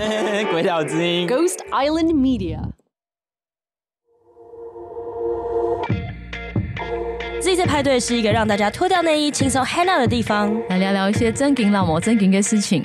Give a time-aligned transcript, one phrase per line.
[0.50, 2.58] 鬼岛之音，Ghost Island Media。
[7.42, 12.82] Z Z 派对是一个让大家脱掉内衣、轻松 hang out 的地方，来聊聊一些真金老魔、真金的事情。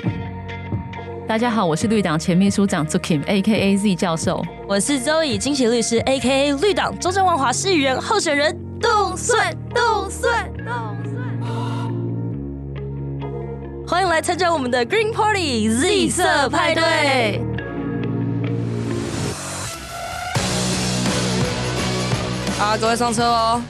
[1.26, 3.78] 大家好，我是绿党前秘书长 Zukim，A.K.A.
[3.78, 4.44] Z 教授。
[4.68, 6.52] 我是周以金喜律师，A.K.A.
[6.58, 8.54] 绿党中正万华市议员候选人。
[8.82, 11.05] 动算，动算，动算。
[13.96, 17.42] 欢迎来参加我们的 Green Party Z 色派对。
[22.60, 23.62] 好，各位上车哦。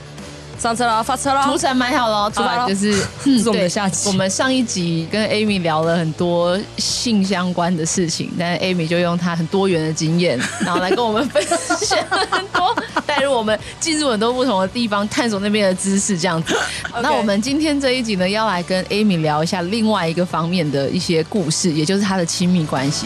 [0.60, 1.44] 上车了，发车了。
[1.44, 2.66] 图层买好了，出来。
[2.68, 4.08] 就是， 嗯，是我们的下集。
[4.08, 11.44] 我们上一集跟 Amy 聊了很多性相关的事情，但是 Amy 就用她很多元的经验， 然后来跟我们分
[11.80, 12.00] 享
[12.32, 16.56] 很多，带入我们进入很多不同的地方，探索那边的知识，这样子。
[17.02, 23.06] 那我们今天这一集呢，要来跟 Amy 聊一下另外一个方面的一些故事，也就是她的亲密关系。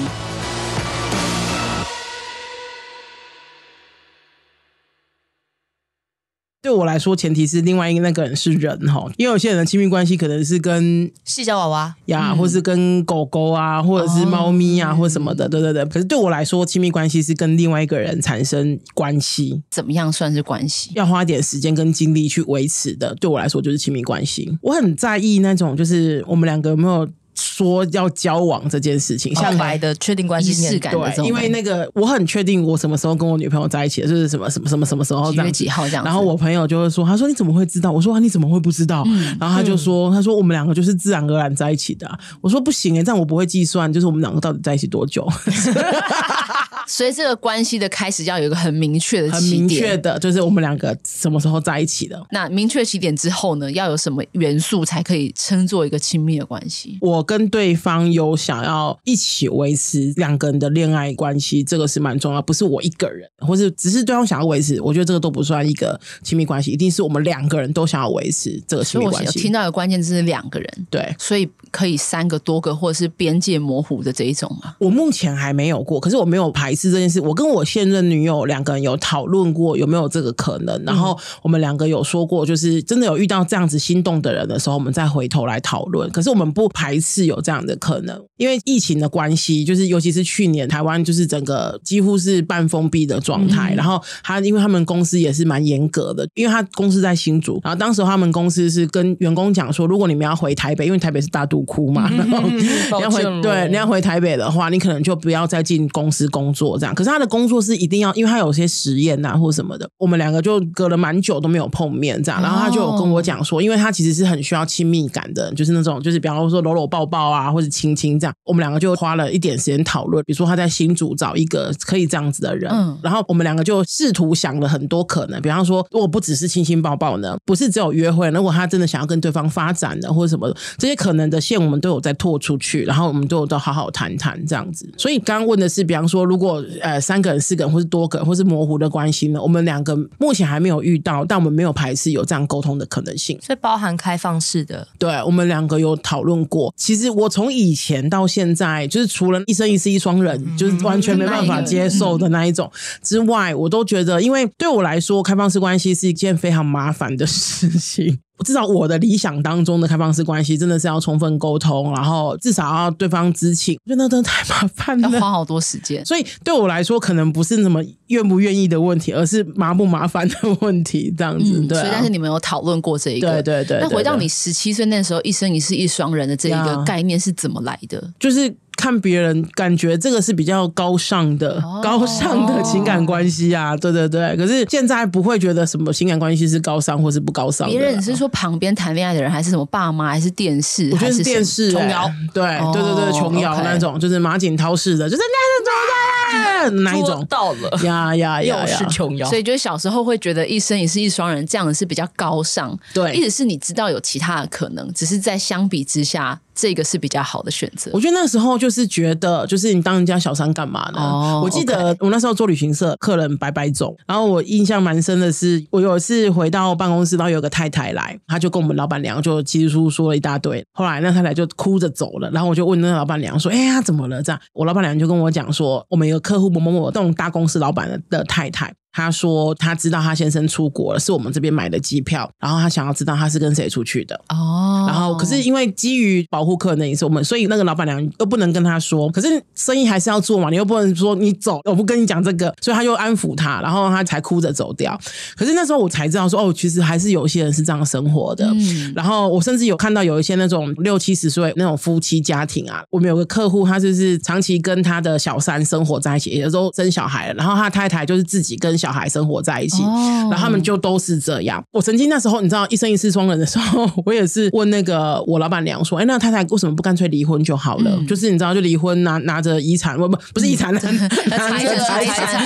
[6.61, 15.85] 对我来说，前提是另外一个那个人是人哈，因为有些人的亲密关系可能是跟细小娃娃呀，或是跟狗狗啊，或者是猫咪啊，或什么的，对对对。
[15.85, 20.91] 可是对我来说，亲密关系是跟另外一个人产生关系，怎么样算是关系？
[20.95, 24.57] 要花点时间跟精力去维持的，对我来说就是亲密关系。
[24.61, 27.07] 我很在意那种，就是我们两个有没有。
[27.39, 36.03] 说要交往这件事情，像白的确定关系仪式感的，对，因为那个我很确定我什么时候跟我女朋友在一起的，就是什么什么什么什么时候这样几号这样。
[36.03, 37.91] 然后我朋友就会说，他说你怎么会知道？
[37.91, 39.03] 我说啊，你怎么会不知道？
[39.07, 42.19] 嗯、然后他就说，他说我们两个就是自然而然在一起的、啊。
[42.41, 45.27] 我说不行哎，这样我不会计算，就是我们两个到底在一起多久。
[46.87, 52.21] 所以这个关系的开始要有一个很明确的起点，很明确的，就是我们两个什么时候在一起的。
[52.31, 56.97] 那明确起点之后呢，要有什么元素才可以称作一个亲密的关系？
[57.01, 69.27] 我跟对方有想要一起维持两个人的恋爱关系，这个是蛮重要，不是我一个人，或是只是对方想要维持，我觉得这个都不算一个亲密关系，一定是我们两个人都想要维持这个亲密关系。
[69.27, 74.75] 我听到的关键字是两个人，对，所以可以三个多个，或者是边界模糊的这一种吗？
[74.79, 77.19] 我目前还没有过，可是我没有排斥这件事。
[77.21, 86.09] 我跟我现任女友两个人有讨论过有没有这个可能，然后我们两个有说过，就是真的有遇到这样子心动的人的时候，我们再回头来讨论。
[86.11, 93.73] 可是我们不排斥有这样的可能，因为疫情的关系，就是尤其是去年台湾就是整个几乎是半封闭的状态。
[93.75, 106.95] 然后他因为他们公司也是蛮严格的，因为他公司在新竹，然后当时他们公司是跟员工讲说，如果你们要回台北，因为台北是大肚窟嘛，然后你要回对你要回台北的话，你可能就不要再进公司工作这样。
[106.95, 112.41] 可是他的工作是一定要，因为他有些实验啊或什么的，我们两个就隔了蛮久都没有碰面这样。
[112.41, 118.33] 然后他就有跟我讲说，因为他其实是很需要亲密感的，就是那种就是比方说搂搂抱抱啊，或者亲亲这样。
[118.45, 134.89] 我们两个就花了一点时间讨论，比如说他在新组找一个可以这样子的人，嗯，然后我们两个就试图想了很多可能，比方说如果不只是亲亲抱抱呢，不是只有约会，如果他真的想要跟对方发展的或者什么这些可能的线，我们都有在拓出去，然后我们都有都好好谈谈这样子。
[134.97, 136.48] 所以刚刚问的是，比方说如果
[136.81, 144.87] 呃三个人、四个人或是多个人或是模糊的关系呢，我们两个目前还没有遇到，但我们没有排斥有这样沟通的可能性，所以包含开放式的。
[144.97, 146.73] 对，我们两个有讨论过。
[146.77, 152.71] 其实我从以前到现在，就是除了一生一世一双人，就是完全没办法接受的那一种
[153.01, 158.19] 之外，我都觉得，因为对我来说，开放式关系是一件非常麻烦的事情。
[158.45, 163.77] 至少我的理想当中的开放式关系，真的是要充分沟通，然后至少要对方知情。
[163.85, 166.05] 我觉得那真的太麻烦了，要花好多时间。
[166.05, 171.13] 所以对我来说，可能不是什么愿不愿意的问题，而是麻不麻烦的问题。
[171.17, 171.81] 这样子，嗯、对、啊。
[171.81, 173.41] 所以，但是你们有讨论过这一个？
[173.41, 173.81] 对对对，对。
[173.81, 178.13] 那回到你十七岁那时候，一生一世一双人的这一个概念是怎么来的？
[178.19, 178.55] 就是。
[178.79, 184.37] 看别人感觉这个是比较高尚的、哦、高尚的情感关系啊，对对对。
[184.37, 187.73] 可是现在不会觉得什么情感关系是高尚或是不高尚的。
[187.73, 190.89] 别人是说旁边谈恋爱的人，还是什么爸妈，还是电视？
[190.93, 192.09] 我觉得是电视、欸，琼瑶。
[192.33, 192.41] 对
[192.71, 197.25] 对对对，琼瑶那种，就是马景涛式的，就是那种的那一种。
[197.29, 199.27] 到了呀呀呀，又是琼瑶。
[199.27, 202.77] 所以就是小时候会觉得一生一世一双人这样的是比较高尚。
[202.93, 206.39] 对，意思是你知道有其他的可能，只是在相比之下。
[206.59, 207.89] 这个是比较好的选择。
[207.93, 213.95] 我觉得那时候就是觉得，就是你当人家小三干嘛呢？Oh, 我记得我那时候做旅行社，客人白白走。
[214.05, 220.61] 然后我印象蛮深的是，我有一次回到办公室，然后有个太太来，她就跟我们老板娘就叽里咕噜说了一大堆。
[220.73, 234.85] 后来那太太就哭着走了，然后我就问那个老板娘说：“哎呀，怎么了？”这样，我老板娘就跟我讲说，我们有个客户某某某这种大公司老板的的太太，他说他知道他先生出国了，是我们这边买的机票，然后他想要知道他是跟谁出去的哦。
[234.87, 244.99] 然后可是因为基于保护客人的隐私，我们所以那个老板娘又不能跟他说，可是生意还是要做嘛，你又不能说你走，我不跟你讲这个，所以他就安抚他，然后他才哭着走掉。
[245.35, 248.45] 可是那时候我才知道说哦，其实还是有些人是这样生活的。
[248.53, 261.61] 嗯、然后我甚至有看到有一些那种六七十岁那种夫妻家庭啊，我们有个客户，他就是长期跟他的小三生活在一起，有时候生小孩了，然后他太太就是自己跟小孩生活在一起，哦、然后他们就都是这样。
[261.71, 267.91] 我曾经那时候你知道一生一世双人的时候，我也是问那个我老板娘说，哎，那太太为什么不干脆离婚就好了？
[267.97, 272.45] 嗯、就是你知道就离婚拿拿着遗产，不不不是遗产，嗯、 拿着财产，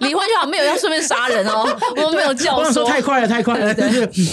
[0.00, 1.64] 离婚就好，没有要顺便杀人哦，
[2.04, 3.74] 我没有叫说，太快了，太快了，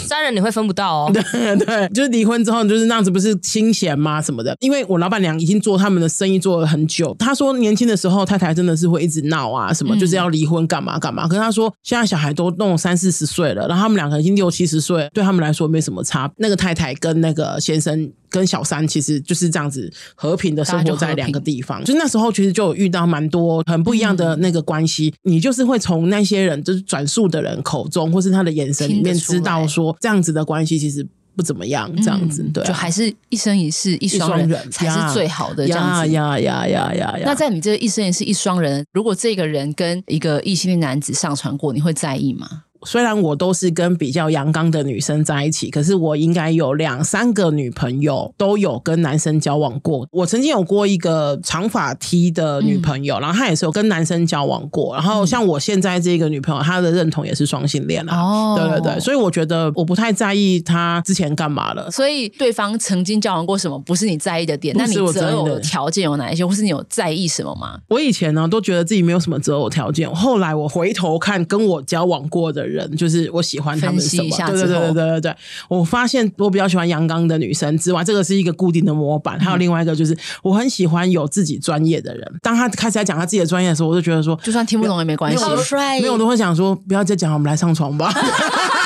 [0.07, 1.11] 杀人你会分不到哦。
[1.13, 4.21] 对对，就是离婚之后就是那样子，不是清闲吗？
[4.21, 4.55] 什么的？
[4.59, 11.27] 因为我老板娘已经做他们的生意做了很久，她说年轻的时候太太真的是会一直闹啊，什么就是要离婚干嘛干嘛。
[11.35, 16.31] 可是她说现在小孩都弄三四十岁了，然后他们两个已经六七十岁，对他们来说没什么差。
[16.37, 21.83] 那个太太跟那个先生跟小三其实就是这样子和平的生活在两个地方。
[21.83, 31.05] 就那时候其实就有遇到蛮多很不一样的那个关系，你就是会从那些人就是转述的人口中，或是他的眼神里面知道说这样子的关系其实。
[31.35, 36.11] 不怎么样，这样子，对，就还是一生一世一双人才是最好的这样子。
[36.11, 37.21] 呀呀呀呀呀！
[37.25, 42.63] 那在你这一生一世一双人，如果这个人跟一个异性恋男子上床过，你会在意吗？
[42.85, 50.07] 虽然我都是跟比较阳刚的女生在一起，可是我应该有两三个女朋友都有跟男生交往过。
[50.11, 54.93] 我曾经有过一个长发 T 的女朋友，嗯、然后她也是有跟男生交往过。
[54.93, 58.21] 然后像我现在这个女朋友，她的认同也是双性恋啊。
[58.21, 61.89] 哦，对对对，所以我觉得我不太在意她之前干嘛了。
[61.89, 64.75] 所以对方曾经交往过什么，不是你在意的点。
[64.77, 67.79] 那你择偶的条件有哪一些，或是你有在意什么吗？
[67.87, 72.74] 我以前呢都觉得自己没有什么择偶条件，后来我回头看跟我交往过的人。
[72.75, 74.37] 人就是我喜欢他们什么？
[74.51, 75.35] 对对对对对对，
[75.67, 79.39] 我发现我比较喜欢阳刚的女生之外，这个是一个固定的模板。
[79.39, 82.39] 还有另外一个就是，我很喜欢有自己专业的人。
[82.43, 85.99] 当他开始在讲他自己的专业的时候，我就觉得说，就算听不懂也没关系，好帅。
[86.01, 88.13] 没有，我都会想说，不要再讲，我们来上床吧。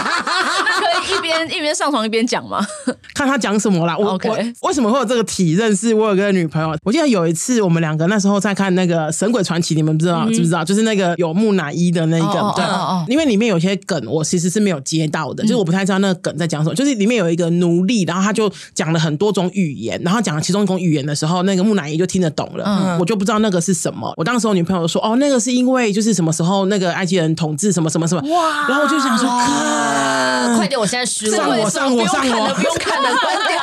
[1.45, 2.65] 一边一边上床一边讲吗，
[3.15, 3.97] 看他讲什么啦。
[3.97, 4.37] 我.我
[4.67, 5.75] 为什么会有这个体认？
[5.75, 10.63] 是我有个女朋友，我记得有一次我们两个那时候在看那个《神鬼传奇》，你们不知道、嗯、知不知道？
[10.63, 16.75] 就是那个有木乃伊的那一个，哦、对，哦哦、因为里面有些梗我其实是没有接到的，嗯、就是我不太知道那个梗在讲什么。
[16.75, 22.65] 就是里面有一个奴隶，然后他就讲了很多种语言，然后讲了其中一种语言的时候，那个木乃伊就听得懂了。
[22.65, 24.13] 嗯、我就不知道那个是什么。
[24.17, 28.67] 我当时我女朋友说：“哦，那个是因为就是什么时候那个埃及人统治什么什么什么。”哇！
[28.67, 33.59] 然后我就想说：“哇快点，我现在输了。”上我上我不用看了，关掉。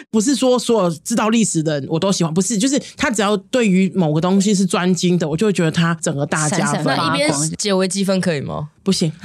[0.10, 6.84] 不是说所有知道历史的人我都喜欢，不是，就是他只要对于某个东西是专精的，我就会觉得他整个大家分。
[6.84, 8.68] 那一边解微积分可以吗？
[8.82, 9.12] 不行。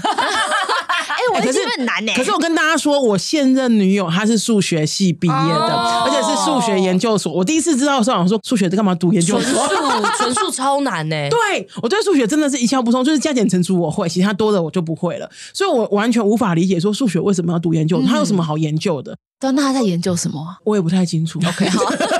[1.33, 2.11] 哎欸、可是很难呢。
[2.15, 7.31] 可是我跟大家说，我现任女友她是数学系毕业的，哦、而且是数学研究所。
[7.31, 9.67] 我第一次知道的时候，我说数学在干嘛读研究所？
[9.67, 11.15] 纯数， 纯数超难呢。
[11.29, 15.29] 对，我对数学真的是一窍不通，就是加减乘除我会，其他多的我就不会了。
[15.53, 19.17] 所以我完全无法理解说数学为什么要读研究所，他、嗯、有什么好研究的？
[19.43, 20.57] 那他在研究什么？
[20.63, 21.39] 我也不太清楚。
[21.39, 21.83] OK，好。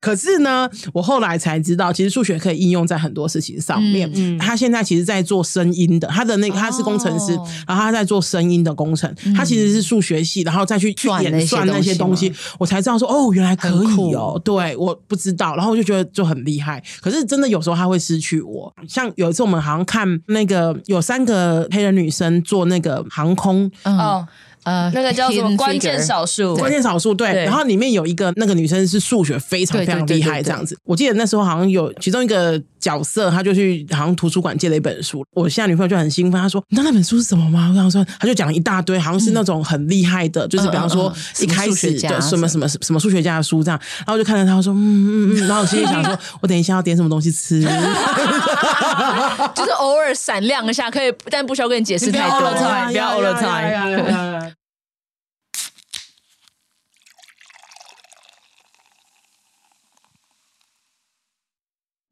[0.00, 4.10] 可是呢，我后来才知道，其实数学可以应用在很多事情上面。
[4.14, 9.14] 嗯，嗯他现在其实在做声音的，他的那个他是工程师，哦、然后他在做声音的工程。
[9.24, 14.32] 嗯、他其实是数学系，然后再去去演算那些东西，我才知道说哦，原来可以哦。
[14.32, 16.82] 酷对，我不知道，然后我就觉得就很厉害。
[17.02, 18.74] 可是真的有时候他会失去我。
[18.88, 23.98] 像有一次我们好像看那个有三个黑人女生坐那个航空，嗯。
[23.98, 24.28] 哦
[24.64, 26.54] 呃，那个叫什么关键少数？
[26.56, 27.28] 关键少数对。
[27.44, 30.78] 然后里面有一个那个女生是数学非常非常厉害，这样子。
[30.84, 35.24] 我记得那时候好像有其中一个角色，他就去好像图书馆借了一本书。
[35.32, 43.78] 我现在女朋友就很兴奋，她说：“你知道那本书是什么吗？”我想说，他就讲了一大堆，好像是那种很厉害的，就是比方说一开始的什么什么什么数学家的书这样。
[43.98, 47.60] 然后我就看着他说：“嗯嗯嗯。”然后我心里想说：“我等一下要点什么东西吃。”
[49.54, 52.40] 就是偶尔闪亮一下可以，但不需要跟你解释太多，
[52.88, 54.52] 不要 all the time。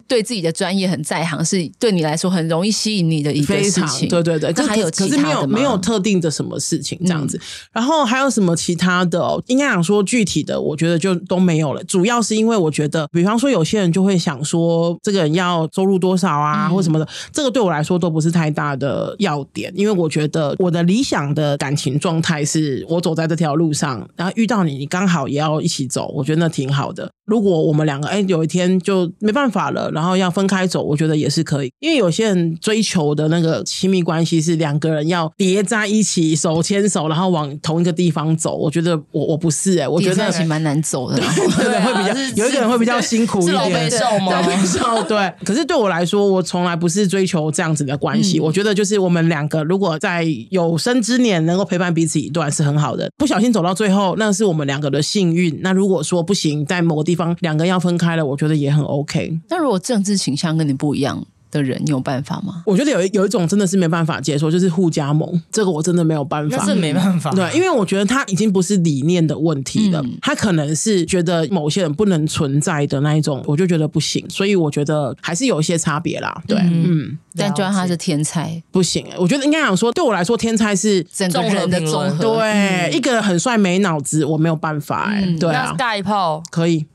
[0.09, 4.09] 对自己的专业很在行，是对你来说很容易吸引你的一个事情。
[4.09, 5.23] 对对对，这还有其他的吗？
[5.23, 7.37] 可是没有没有特定的什么事情这样子。
[7.37, 7.41] 嗯、
[7.75, 9.43] 然后还有什么其他的、哦？
[9.47, 11.85] 应该想说具体的，我觉得就都没有了。
[11.85, 19.71] 主要是因为我觉得，比方说有些人就会想说，这个人要收入多少啊，嗯、或什么的，这个对我来说都不是太大的要点。
[19.77, 27.11] 因为我觉得我的理想的感情状态是我走在这条路上，然后遇到你，你刚好也要一起走，我觉得那挺好的。
[27.27, 31.73] 如果我们两个哎有一天就没办法了，然后要分开走，我觉得也是可以。
[31.81, 38.55] 因为有些人追求的那个亲密关系是两个人要叠在一起，手牵手，然后往同一个地方走。
[38.57, 41.25] 我觉得我我不是哎、欸，我觉得那其实蛮难走的，对，
[41.83, 44.65] 会比较有一个人会比较辛苦一点，受吗？
[44.65, 45.19] 受对。
[45.45, 48.39] 可是对我来说，我从来不是追求这样子的关系。
[48.39, 53.11] 嗯、我觉得就是我们两个如果在有生之年能够陪伴彼此一段是很好的。
[53.17, 55.59] 不小心走到最后，那是我们两个的幸运。
[55.63, 59.39] 那如果说不行，在某个地方两个要分开了，我觉得也很 OK。
[59.49, 61.25] 那如果政治倾向跟你不一样？
[61.51, 62.63] 的人你有办法吗？
[62.67, 67.31] 我觉得有一有一种真的是没办法接受，就是互加盟，这个我真的没有办法，那是没办法。
[67.31, 74.23] 对，因为我觉得他已经不是理念的问题了，他、嗯、可能是觉得某些人不能存在的那一种，我就觉得不行。
[74.29, 76.39] 所以我觉得还是有一些差别啦。
[76.47, 79.07] 对，嗯，嗯，但就算他是天才不行。
[79.17, 82.37] 我觉得应该想说，对我来说，天才是整个人的综合。
[82.37, 85.15] 对，嗯、一个很帅没脑子，我没有办法、欸。
[85.15, 86.85] 哎、嗯，对啊，大一炮可以。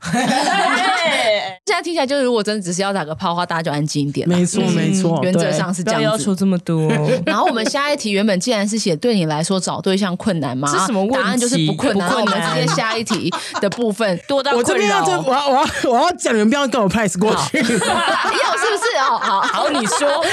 [1.66, 4.28] 现在听起来就是，如果真的只是要打个炮的话，大家就安静一点。
[4.28, 6.04] 没错，没错，原则上是这样子。
[6.04, 6.90] 要求这么多。
[7.26, 10.68] 然后我们下一题原本既然是写对你来说找对象困难吗？
[10.68, 11.16] 是什么问题？
[11.16, 12.10] 答案就是不困难。
[12.14, 17.58] 我们直接下一题的部分 多到我这边要这我要我要我要讲，你们不要跟我 pass 过去。
[17.58, 19.18] 要 是不是哦？
[19.20, 20.24] 好好，你说。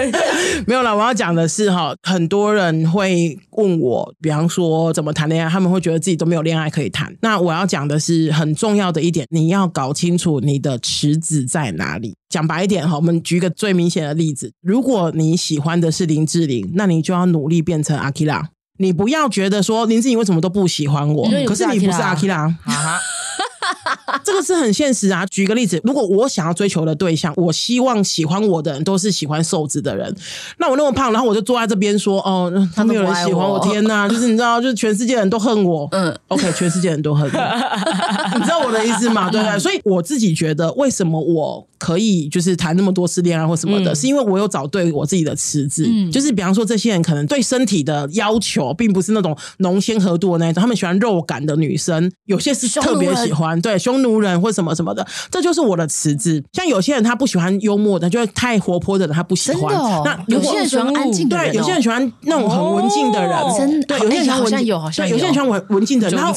[0.66, 7.14] 没有了，我要讲的是哈，很多人会问我，比方说怎么谈恋爱，他们会觉得自己都没有恋爱可以谈。
[7.20, 10.70] 那我要讲的是很重要的一点，你要搞清楚你的。
[10.70, 12.14] 的池子在哪里？
[12.28, 18.50] 讲白一点哈，我们举一个最明显的例子：如果你喜欢的是林志玲，那你就要努力变成阿基拉。
[18.78, 22.46] 你不要觉得说林志玲为什么都不喜欢我，可是你不是阿基拉。
[24.24, 25.24] 这个是很现实啊！
[25.26, 30.14] 举个例子，如果我想要追求的对象，我希望喜欢我的人都是喜欢瘦子的人，
[30.58, 34.06] 那我那么胖，然后我就坐在这边说，哦，他没有人喜欢我，天哪！
[34.10, 35.88] 就是你知道，就是全世界人都恨我。
[35.92, 37.40] 嗯，OK，全世界人都恨我，
[38.36, 39.30] 你知道我的意思吗？
[39.30, 39.58] 对不对？
[39.58, 45.86] 所以我自己觉得，为什么我可以就是谈那么多次恋爱或什么的，是因为我有找对我自己的池子。
[45.88, 56.42] 嗯，就是比方说，这些人可能对身体的要求，并不是那种浓纤合度的那种，他们喜欢肉感的女生，有些是特别喜欢，对，匈奴人或什么什么的，这就是我的池子。
[56.52, 59.74] 像有些人他不喜欢幽默的，就是太活泼的人他不喜欢。
[60.04, 63.30] 那有些人喜欢安静的人，对，有些人喜欢那种很文静的人。
[63.56, 66.18] 真的，对，有些人好像有，好像有些人喜欢文文静的人。
[66.18, 66.32] 然后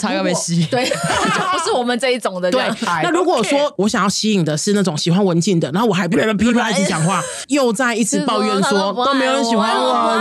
[0.69, 0.85] 对，
[1.51, 2.51] 不是我们这一种的。
[2.51, 2.63] 对，
[3.03, 10.13] 那如果说我想要吸引的是那种喜欢文静的，然后我还不能噼啪一直讲话， 又在一直抱怨说都没有人喜欢我，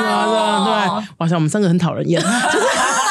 [0.64, 2.22] 对，哇塞，我们三个很讨人厌。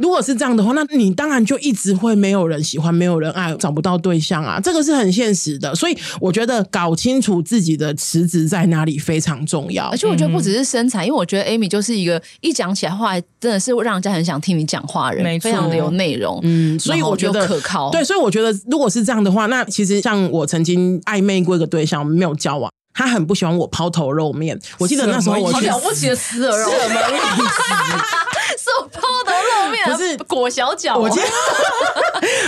[0.00, 5.74] 如果是这样的话，那你当然就一直会没有人喜欢，没有人爱，找不到对象啊，这个是很现实的。
[5.74, 9.88] 所以我觉得搞清楚自己的辞职在哪里非常重要。
[9.88, 16.40] 而且我觉得不只是身材，因为我觉得 Amy 就是一个一讲起来话真的是让人家很想听你讲话的人，非常的有内容。
[16.44, 17.90] 嗯，所以我觉得可靠。
[17.90, 22.70] 对，所以我觉得如果是这样的话，那其实像我曾经暧昧过一个对象，没有交往。
[22.92, 27.52] 他很不喜欢我抛头露面，我记得那时候我好了不起的死耳肉，什么意思？
[28.58, 30.96] 是我抛头露面，不是裹小脚。
[30.96, 31.26] 我记得，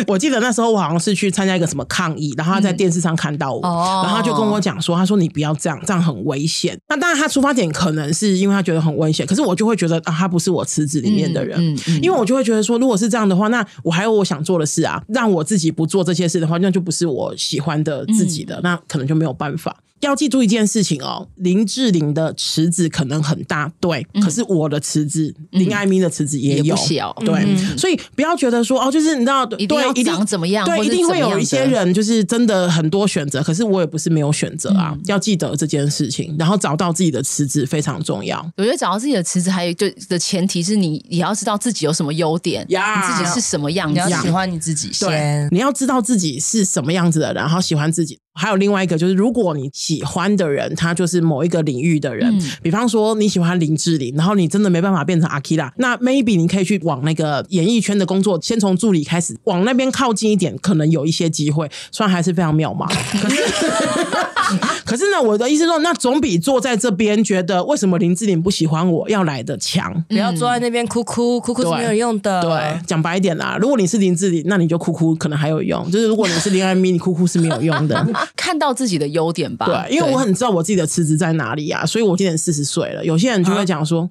[0.08, 11.60] 我记得那时候我好像是去参加一个什么抗议，然后他在电视上看到我，然后他就跟我讲说：“他说你不要这样，这样很危险。”那当然，他出发点可能是因为他觉得很危险，可是我就会觉得啊，他不是我池子里面的人，
[12.02, 19.76] 因为我就会觉得说，如果是这样的话，那我还有我想做的事啊，让我自己不做这些事的话，那就不是我喜欢的自己的，那可能就没有办法。
[20.02, 38.44] 要记住一件事情哦，林志玲的池子可能很大，对，嗯、可是我的池子，嗯、林爱咪的池子也有，也小，对，嗯、所以不要觉得说哦，就是你知道，一定要怎么样，对，一定会有一些人就是真的很多选择，可是我也不是没有选择啊，嗯、要记得这件事情，然后找到自己的池子非常重要。
[38.56, 48.18] 我觉得找到自己的池子，还有就的前提是你也要知道自己有什么优点，呀你自己是什么样子，你要喜欢你自己先，对，你要知道自己是什么样子的人，然后喜欢自己。
[48.34, 62.88] 还有另外一个就是，如果你喜欢的人他就是某一个领域的人，嗯、比方说你喜欢林志玲，然后你真的没办法变成阿基拉，那 maybe 你可以去往那个演艺圈的工作，先从助理开始往那边靠近一点，可能有一些机会，虽然还是非常渺茫。
[63.20, 63.42] 可是，
[64.84, 70.02] 可是呢，我的意思说，那总比坐在这边觉得为什么林志玲不喜欢我要来的强。
[70.08, 72.40] 不要坐在那边哭哭哭哭是没有用的。
[72.40, 78.06] 对，讲白一点啦，如果你是林志玲，那你就哭哭可能还有用；就是如果你是林爱咪，你哭哭是没有用的。
[78.36, 83.04] 看到自己的优点吧，对，因为我很知道我自己的辞职在哪里啊，所以我今年四十岁了。
[83.04, 84.08] 有些人就会讲说，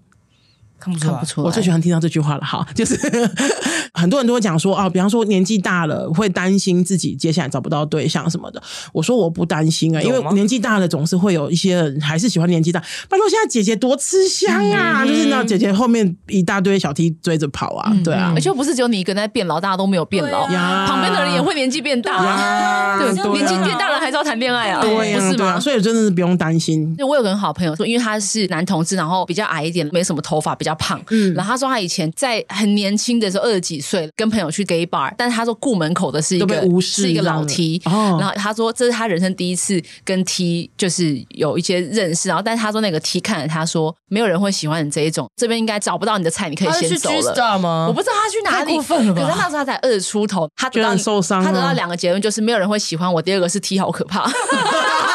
[0.82, 1.46] 看不出来，看不出来。
[1.46, 2.98] 我最喜欢听到这句话了，哈，就是
[3.94, 8.62] 很多人都会讲说啊，比方说年纪大了会担心自己接下来找不到对象什么的。
[8.92, 12.80] 我说我不担心啊，因为年纪大了总是会有一些人还是喜欢年纪大。
[13.08, 25.60] 拜托，现在姐姐多吃香啊，嗯、就是那姐姐后面一大堆小 T 追着跑啊，对啊，而且不是只有你一个人在变老，大家都没有变老，啊、旁边的人也会年纪变大，啊、对，年纪变大了还是要谈恋爱啊，对啊，不是吗？
[25.60, 26.96] 所以真的是不用担心。
[26.98, 47.52] 就我有个好朋友说，因为他是男同志，然后比较矮一点，没什么头发，比较胖，嗯，然后他说他以前在很年轻的时候，二十几岁，跟朋友去 gay bar，但是他说顾门口的是一个是一个老 T，哦，然后他说这是他人生第一次跟 T 就是有一些认识，然后但是他说那个 T 看着他说，没有人会喜欢你这一种，这边应该找不到你的菜，你可以先走了。
[47.60, 47.86] 吗？
[47.88, 54.30] 我不知道他去哪里，可是那时候他才二十出头，他得到受伤，他得到两个结论，就是没有人会喜欢我，第二个是 T 好可怕。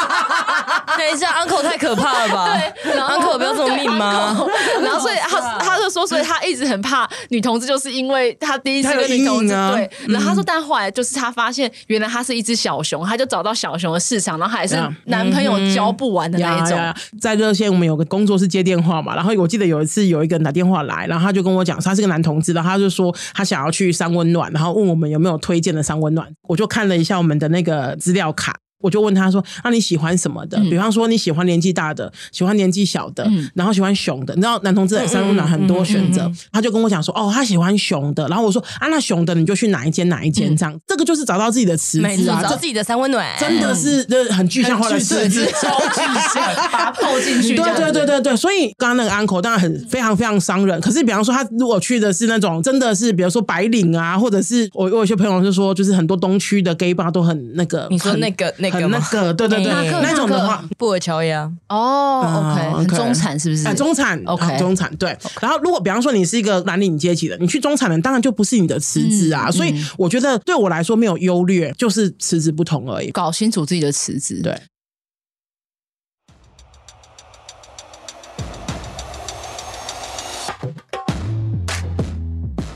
[0.96, 2.58] 等一下，uncle 太可怕了吧？
[2.82, 4.46] 对，uncle 不要这么命吗？
[4.82, 9.90] 然后 所以他他就说，所以他一直很怕女同志，就是因为他第一次跟女同志对。
[10.08, 16.78] 然后他说，但后来就是他发现，原来他是一只小熊，他就找到小熊的市场，然后还是男朋友交不完的那一种。
[17.20, 26.26] 在热线，我们有个工作室接电话嘛，然后我记得有一次有一个人打电话来，然后他就跟我讲，他是个男同志，然后他就说他想要去三温暖，然后问我们有没有推荐的三温暖。
[26.48, 28.54] 我就看了一下我们的那个资料卡。
[28.80, 30.58] 我就问他说：“那、啊、你喜欢什么的？
[30.70, 34.34] 比方说你喜欢年纪大的，喜欢年纪小的，嗯、然后喜欢熊的。
[34.34, 36.30] 你知道男同志在三温暖很多选择。
[36.52, 38.28] 他就跟我讲说：哦，他喜欢熊的。
[38.28, 40.72] 然后我说：啊，那熊的你就去哪一间哪一间这样。
[40.74, 46.00] 嗯、这个就是找到自己的池子啊，找自己的三温暖，真的是这很具象化的池子，超具
[46.34, 47.56] 象，把它泡进去。
[47.56, 48.36] 对对对对对。
[48.36, 50.80] 所以刚刚那个 uncle 当然很非常非常伤人。
[50.80, 57.88] 可是比方说他如果去的是那种真的是，比如说白领啊，或者是我我有些朋友就说，就是很多东区的 gay bar 都很那个。
[57.90, 59.46] 你说那个那个那个对。
[59.46, 63.66] 对对对，那种的话，布尔乔亚哦，OK，很中产是不是？
[63.66, 65.16] 哎，中产，OK，中产对。
[65.40, 69.50] 然后，如果比方说你是一个蓝领阶级的，你去中产的，当然就不是你的辞职啊。
[69.50, 73.10] 所以，我觉得对我来说没有优劣，就是辞职不同而已。
[73.12, 74.58] 搞清楚自己的辞职，对。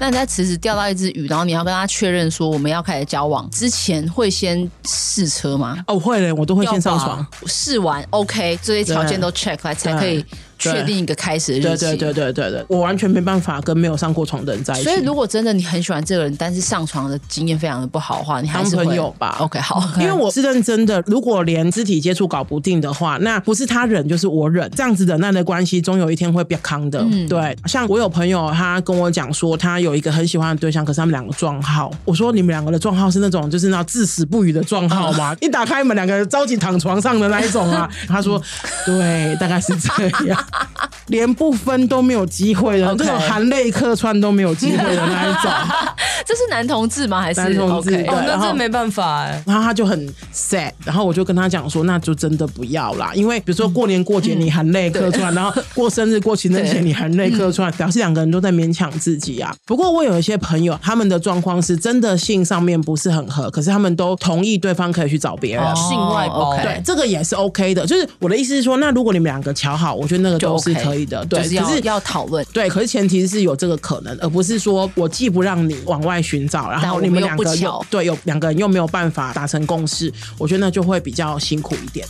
[0.01, 5.77] 那你在池子钓到一只鱼，然后你要跟他确认说我们要开始交往之前，会先试车吗？
[5.87, 10.25] 哦，会的，我都会先上床试完，OK，这些条件都 check 来才可以。
[10.61, 11.87] 确定一个开始的日期。
[11.87, 14.85] 对对对对对对，我完全没办法跟没有上过床的人在一起。
[14.85, 19.83] 所以，如果真的你很喜欢这个人，但是上床的经验非常的不好的话，你还是会朋友吧？OK，好。
[19.99, 27.01] 因为我是认真的，如果连肢体接触搞不定的话，那不是他忍就是我忍，这样子的那的关系，终有一天会变康的。
[27.01, 27.57] 嗯，对。
[27.67, 31.91] 像我有朋友，他跟我讲说，他有一个很喜欢的对象，可是他们两个撞号。
[32.05, 35.37] 我说你们两个的撞号是那种就是那至死不渝的撞号吗？
[35.41, 37.89] 一打开你们两个着急躺床上的那一种啊？
[38.09, 38.41] 他说，
[38.85, 40.47] 对，大概是这样，
[41.09, 41.31] 连。
[41.41, 45.51] 不分都没有机会的.这种含泪客串都没有机会的那一种。
[46.27, 47.19] 这是男同志吗？
[47.19, 47.95] 还是男同志？
[48.09, 49.43] 哦，那这没办法哎。
[49.47, 59.55] 然后他就很 sad，然后我就跟他讲说，那就真的不要啦，因为比如说过年过节你含泪客串，嗯、然后过生日过情人节你含泪客串，表示两个人都在勉强自己啊。
[59.65, 66.57] 不过我有一些朋友，他们的状况是真的性上面不是很合，可是他们都同意对方可以去找别人，哦、性外包。
[66.59, 67.87] 对，这个也是 OK 的。
[67.87, 71.25] 就是我的意思是说，那如果你们两个瞧好，我觉得那个都是可以的。
[71.27, 82.07] 对，就是可是要讨论，对，可是前提是有这个可能，而不是说我既不让你往外寻找，然后你们两个又对有两个人又没有办法达成共识，我觉得那就会比较辛苦一点。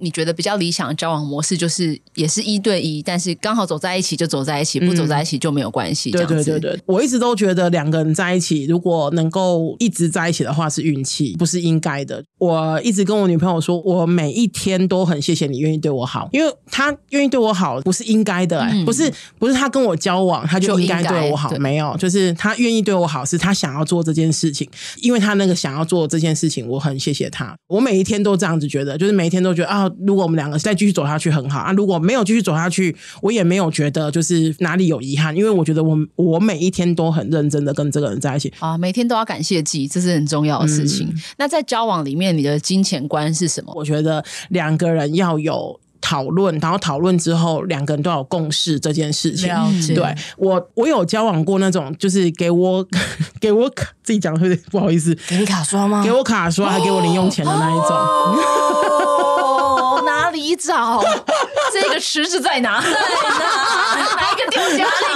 [0.00, 6.10] 你觉得比较理想的交往模式就是也是一对一，但是刚好走在一起就走在一起，不走在一起就没有关系。
[6.10, 12.24] 对对对对，我一直都觉得两个人在一起，如果能够一直在一起的话是运气，不是应该的。
[12.38, 24.68] 我一直跟我女朋友说，我每一天都很谢谢你愿意对我好，因为她愿意对我好不是应该的，欸，不是不是她跟我交往她就应该对我好，没有，就是她愿意对我好，是她想要做这件事情，
[25.02, 27.54] 因为她那个想要做这件事情，我很谢谢她。
[27.68, 29.89] 我每一天都这样子觉得，就是每一天都觉得啊。
[30.00, 41.06] 如果我们两个再继续走下去很好啊，如果没有继续走下去，我也没有觉得就是哪里有遗憾，因为我觉得我我每一天都很认真的跟这个人在一起啊，每天都要感谢自己，这是很重要的事情。
[41.08, 43.72] 嗯、那在交往里面，你的金钱观是什么？
[43.74, 49.48] 我觉得两个人要有讨论，然后讨论之后两个人都要有共识这件事情。
[49.94, 52.86] 对，我我有交往过那种，就是给我
[53.40, 56.02] 给我卡自己讲会 不好意思，给你卡刷吗？
[56.02, 57.88] 给我卡刷还给我零用钱的那一种。
[57.88, 59.09] 哦
[60.40, 61.02] 你找
[61.72, 62.80] 这个池子在哪？
[62.80, 62.96] 在哪？
[64.16, 65.09] 哪一个掉家里可以报名？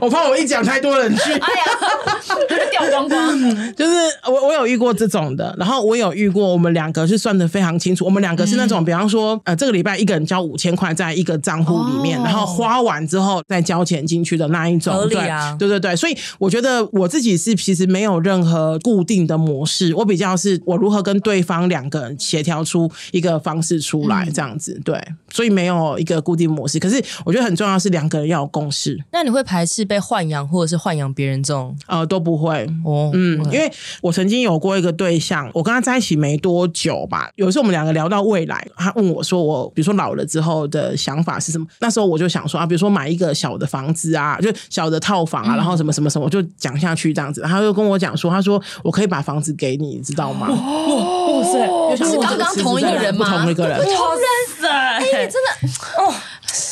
[0.00, 1.32] 我怕我一讲太多人去。
[1.32, 1.64] 哎呀，
[2.70, 3.18] 掉光光。
[3.74, 3.92] 就是
[4.26, 28.98] 我我有遇过这种的，然后我有遇过我们两个是算的非常清楚，我们两个是那种，比方说呃这个礼拜一个人交五千块在一个账户里面，然后花完之后再交钱进去的那一种，合理啊，对对对对，所以我觉得我自己是其实没有任何固定的模式，我比较是我如何跟对方两个人协调出一个方式出来这样子，对，所以没有一个固定模式，可是我觉得很重要是两个人要有共识。
[29.12, 31.74] 那你会排斥被豢养或者是豢养别人这种？
[31.86, 33.70] 呃，都不会哦，嗯，因为
[34.02, 41.66] 我曾经有过一个对象，我跟他在一起没多久吧，有时候我们两个聊到未来，他问我说我比如说老了之后的想法是什么？
[41.80, 50.48] 那时候我就想说啊，比如说买一个小的房子啊，就小的套房啊，然后什么什么什么，我就讲下去这样子，他就跟我讲说，他说我可以把房子给你，你知道吗？
[50.48, 51.44] 哇
[51.96, 53.24] 塞，是刚刚同一个人吗？
[53.24, 53.84] 不同一个人，哇
[54.60, 55.48] 塞，哎，真的
[55.98, 56.14] 哦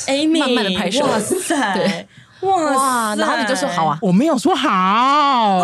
[0.06, 2.06] ，Amy，慢慢的拍手，哇塞，对。
[2.40, 4.68] 哇，然后你就说好啊，我没有说好。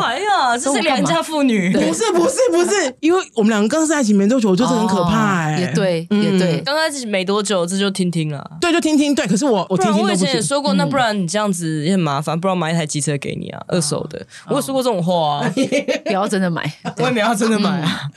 [0.01, 5.59] 哎呀，这是良家妇女，不是不是不是， 因为我们两个刚在一起没多久，我觉得很可怕哎。
[5.59, 8.51] 也对，也对，刚在一起没多久，这就听听了。
[8.73, 9.15] 对，就听听。
[9.15, 10.03] 对，可是我我听听。
[10.03, 14.25] 我以前也说过，那不然你这样子也很麻烦，不然买一台机车给你啊，二手的。
[14.49, 15.53] 我有说过这种话啊，
[16.05, 16.63] 不要真的买，
[16.99, 18.11] 我也没有真的买啊。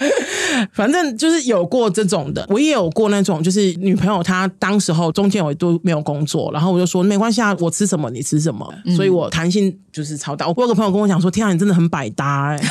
[0.74, 9.30] 反正就是有过这种的，我也有过那种，就是女朋友她当时候中间我都没有工作，然后我就说没关系啊，我吃什么你吃什么，所以我。
[9.36, 10.48] 弹性就是超大。
[10.48, 12.68] 我有个朋友跟我讲说：“天啊，你真的很百搭哎、欸！”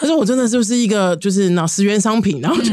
[0.00, 2.72] 可是我真的就是一个就是那十元商品，然后就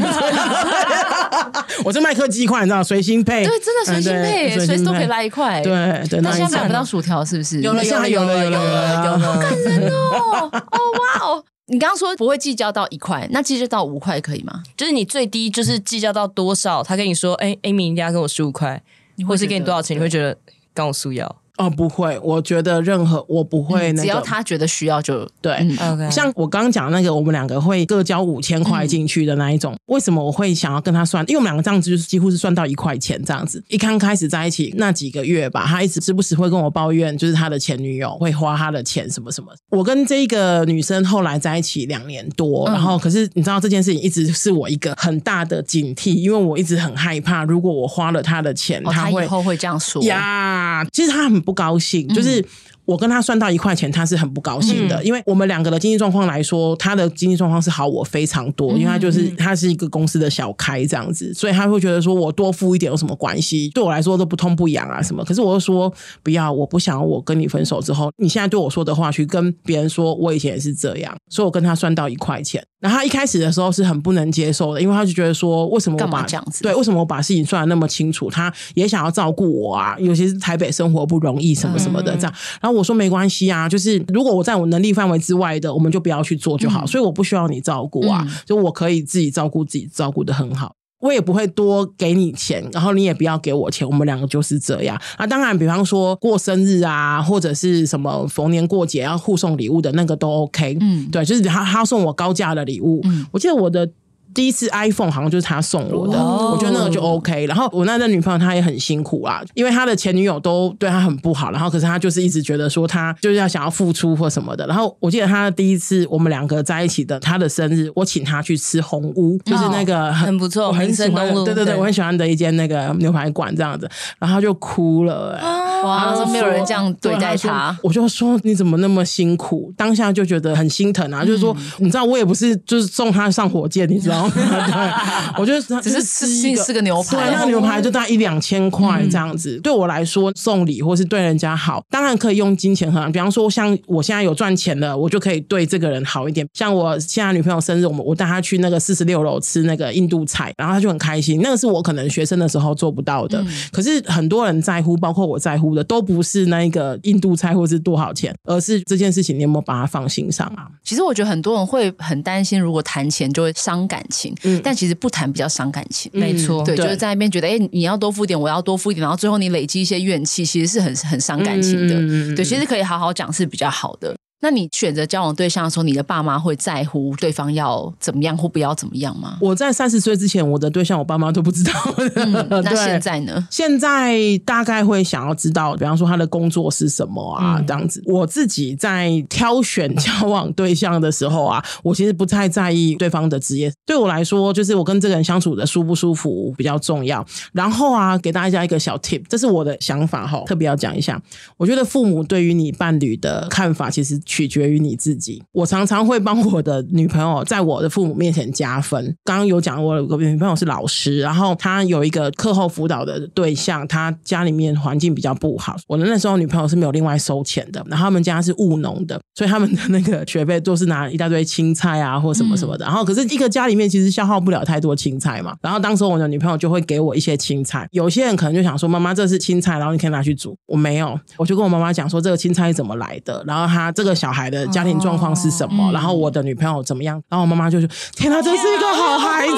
[1.84, 5.60] 我是麦克鸡块，你知道随心配，对，真的随心配，随时都可以来一块。
[5.62, 5.72] 对
[6.08, 7.60] 对，那现在买不到薯条是不是？
[7.60, 10.50] 有了有了有了有了有了，好感人哦！
[10.50, 11.44] 哦哇哦！
[11.66, 14.62] 你刚刚说不会计较到一块，那计较到五块可以吗？
[14.76, 16.82] 就是你最低就是计较到多少？
[16.82, 18.82] 他跟你说：“哎，Amy，你要跟我十五块，
[19.26, 20.36] 或是给你多少钱？”你会觉得
[20.74, 21.36] 跟我素要。
[21.56, 25.52] 哦，不会，我觉得任何我不会那个，只要他觉得需要就对。
[25.52, 26.10] Okay.
[26.10, 31.24] 像我刚刚讲那个，我们两个会各交五千块进去的那一种，嗯、为什么我会想要跟他算？
[31.28, 33.62] 因为我们两个这样子就是几乎是算到一块钱这样子。
[33.68, 39.48] 一刚开始在一起那几个月吧，他一直时不时会跟我抱怨，就是他的前女友会花他的钱什么什么。
[39.70, 50.84] 我跟这个女生后来在一起两年多，然后可是你知道这件事情一直是我一个很大的警惕，因为我一直很害怕，如果我花了他的钱，哦、他会他以后会这样说呀。
[50.92, 52.44] 其实他很不高兴，就是。
[52.84, 63.70] 我跟他算到一块钱，他是很不高兴的，嗯、因为我们两个的经济状况来说，他的经济状况是好我非常多，因为他就是他是一个公司的小开这样子，所以他会觉得说我多付一点有什么关系？
[63.74, 65.24] 对我来说都不痛不痒啊什么。
[65.24, 65.92] 可是我又说
[66.22, 72.62] 不要，我不想我跟你分手之后，你现在对我说的话去跟别人说，我以前也是这样，所以我跟他算到一块钱。
[72.80, 76.62] 然后他一开始的时候是很不能接受的，因为他就觉得说为什么我把这样子？
[76.62, 78.28] 对，为什么我把事情算的那么清楚？
[78.28, 82.34] 他也想要照顾我啊，尤其是台北生活不容易什么什么的这样。
[82.60, 83.54] 然后我说没关系啊。
[83.54, 86.84] 啊，就是如果我在我能力范围之外的，我们就不要去做就好。
[86.84, 90.74] 嗯、所以我不需要你照顾啊，嗯、就我可以自己照顾自己，照顾的很好。
[91.00, 95.00] 我也不会多给你钱，然后你也不要给我钱，我们两个就是这样。
[95.16, 100.76] 啊，当然，比方说过生日啊，或者是什么逢年过节要互送礼物的那个都 OK。
[100.80, 103.00] 嗯，对，就是他他送我高价的礼物。
[103.04, 103.88] 嗯，我记得我的。
[104.34, 107.46] 第一次 iPhone 好像就是他送我的，我觉得那个就 OK。
[107.46, 114.66] 然后我那个女朋友她也很辛苦啊，因为她的前女友都对她很不好，然后可是她就是一直觉得说她就是要想要付出或什么的。
[114.66, 129.72] 然后我记得她第一次我们两个在一起的，她的生日我请她去吃红屋，就是那个很不错，我很喜欢，对对对，我很喜欢的一间那个牛排馆这样子，然后她就哭了，哎，哇，说没有人这样对待她，我就说你怎么那么辛苦？
[129.76, 134.32] 当下就觉得很心疼啊，就是说你知道我也不是就是送她上火箭，你知道吗？
[134.34, 135.40] 对。
[135.40, 139.58] 我觉得只是吃一个个牛排，对，那牛排就大概一两千块这样子。
[139.60, 143.10] 对我来说，送礼或是对人家好，当然可以用金钱衡量。
[143.10, 146.46] 比方说，像我现在有赚钱了，我就可以对这个人好一点。
[146.54, 151.40] 像我现在女朋友生日，我们我带她去那个四十六楼吃那个印度菜，然后她就很开心。
[151.42, 153.44] 那个是我可能学生的时候做不到的。
[153.72, 160.68] 可是很多人在乎，包括我在乎的，都不是那个印度菜或是多少钱，而是这件事情你有没有把它放心上啊？
[160.84, 164.13] 其实我觉得很多人会很担心，如果谈钱就会伤感情。
[164.44, 164.94] 嗯，但其实。
[164.94, 172.34] 不谈比较伤感情，没错，对，就是在那边觉得，哎，你要多付一点，我要多付一点，然后最后你累积一些怨气，其实是很很伤感情的。
[172.36, 174.16] 对，其实可以好好讲是比较好的。
[174.44, 179.38] 那你选择交往对象的时候，你的爸妈会在乎对方要怎么样或不要怎么样吗？
[179.40, 181.72] 我在三十岁之前，我的对象我爸妈都不知道。
[182.16, 183.48] 嗯， 那现在呢？
[183.50, 188.02] 现在大概会想要知道，比方说他的工作是什么啊，嗯、这样子。
[188.04, 193.72] 我自己在挑选交往对象的时候啊，我其实不太在意对方的职业。
[193.86, 197.24] 对我来说，就是我跟这个人相处的舒不舒服比较重要。
[197.54, 201.18] 然后啊，给大家一个小 tip，这是我的想法哈，特别要讲一下。
[201.56, 204.20] 我觉得父母对于你伴侣的看法，其实。
[204.34, 205.40] 取决于你自己。
[205.52, 209.16] 我常常会帮我的女朋友在我的父母面前加分。
[209.22, 215.76] 刚刚有讲，我有个女朋友是老师，然后她有一个课后辅导的对象，她家里面环境比较不好。
[215.86, 222.84] 我的那时候女朋友是没有另外收钱的，然后他们家是务农的，所以他们的那个学费都是拿一大堆青菜啊，或什么什么的。
[222.84, 225.54] 然后可是一个家里面其实消耗不了太多青菜嘛。
[225.62, 230.56] 然后当时我的女朋友就会给我一些青菜，有些人可能就想说，妈妈这是青菜，然后你可以拿去煮。
[230.66, 237.22] 我没有，我就跟我妈妈讲说，这个青菜是怎么来的，然后她这个小孩的家庭状况是什么，然后我的女朋友怎么样。
[237.28, 239.54] 然后我妈妈就说：“天哪，这是一个好孩子。”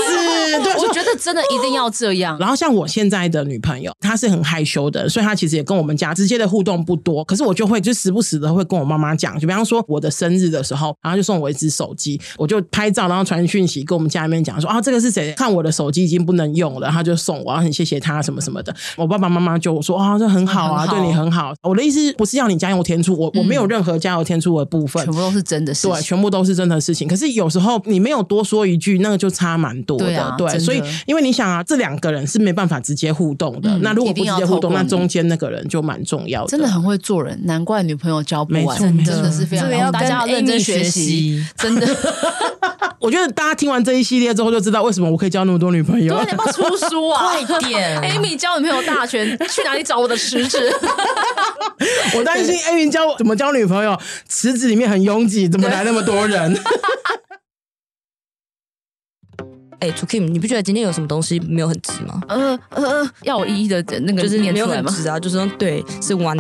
[0.65, 2.37] 对，我觉得真的一定要这样。
[2.41, 7.23] 然后像我现在的女朋友，她是很害羞的，所以她其实也跟我们家直接的互动不多。
[7.23, 15.33] 可是我就会就时不时的会跟我妈妈讲，就比方说我的生日的时候，然后就送我一只手机，我就拍照，然后传讯息跟我们家里面讲说：“啊，这个是谁？
[15.35, 18.75] 看我的手机已经不能用了。”他就送我，然后很谢谢他什么什么的。
[18.97, 27.09] 我爸爸妈妈就说：“啊，这很好啊，对你很好。”我的意思不是要你加油添醋，我我没有任何加油添醋的部分，全部都是真的事情，对，全部都是真的事情。
[27.09, 33.71] 可是有时候你没有多说一句，那个就差蛮多的，对，啊、对，所以因为你想啊，这两个人是没办法直接互动的。
[33.71, 36.49] 嗯、那如果不直接互动，那中间那个人就蛮重要的。
[36.49, 39.91] 真的很会做人，难怪女朋友交不完，真的是非常好。
[39.91, 41.87] 大家要认真学习，真的。
[42.99, 46.17] 我觉得大家听完这一系列之后，就知道为什么我可以交那么多女朋友。
[46.17, 47.37] 对，你要出书啊？
[47.47, 50.59] 快点， Amy 交女朋友大全，去哪里找我的食指？
[52.17, 53.97] 我担心 Amy 交怎么交女朋友，
[54.37, 56.55] 池子里面很拥挤，怎么来那么多人？
[59.81, 62.20] 哎 tokim 你不觉得今天有什么东西没有很值吗？
[62.29, 64.92] 呃呃，要我一一的那个就是念出来吗？
[64.94, 66.37] 直啊，就是说对，是弯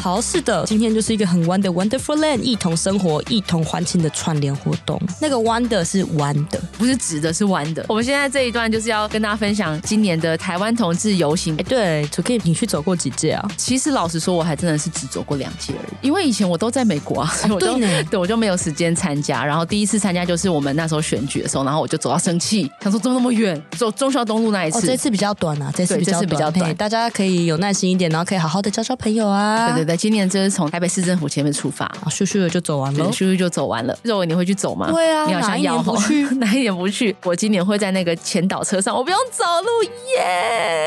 [0.00, 5.00] 好，是的，今天就是一个很弯的 Wonderful Land，一同生活，一同欢庆的串联活动。
[5.20, 7.84] 那个弯的是弯的，不是直的，是弯的。
[7.88, 11.54] 我们现在这一段就是要跟大家分享今年的台湾同志游行。
[11.56, 13.50] 哎，对，Tukim，你去走过几届啊？
[13.56, 19.44] 其实老实说，我还真的是只走过两届而已，因为以前我都在美国啊，所以我就、哦、对，对，我就没有时间参加。
[19.44, 24.78] 然后第一次参加就是我们那时候选举的时候，然后我就走到生气，想说走那么远，走忠孝东路那一次。
[24.78, 29.72] 哦，这次比较短啊，这次比较短，这次比较短，大家可以有耐心一点，然后可以好好的交交朋友啊。
[29.72, 33.98] 对对对，今年这是从台北市政府前面出发，咻咻的就走完了，咻咻就走完了。
[34.02, 34.92] 肉，你会去走吗？
[34.92, 36.24] 对啊，你好像要不去？
[36.36, 37.16] 哪一年不去？
[37.24, 39.82] 我今年会在那个前导车上，我不用走路
[40.14, 40.22] 耶。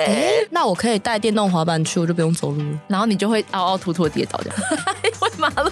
[0.05, 2.79] 欸，那我可以带电动滑板去，我就不用走路了。
[2.87, 4.59] 然后你就会凹凹凸凸跌倒这样，
[5.03, 5.71] 因为马路